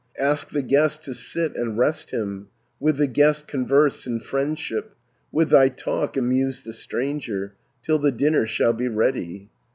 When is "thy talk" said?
5.51-6.17